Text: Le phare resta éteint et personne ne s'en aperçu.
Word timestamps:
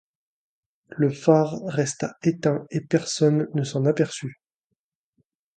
Le 0.97 1.11
phare 1.11 1.61
resta 1.67 2.17
éteint 2.23 2.65
et 2.71 2.81
personne 2.81 3.47
ne 3.53 3.63
s'en 3.63 3.85
aperçu. 3.85 4.41